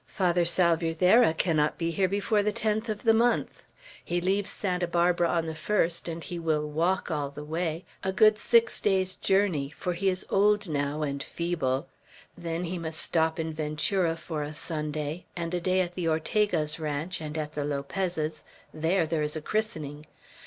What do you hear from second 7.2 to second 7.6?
the